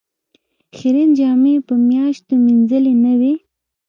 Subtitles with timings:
[0.75, 3.33] خیرنې جامې یې په میاشتو مینځلې نه وې.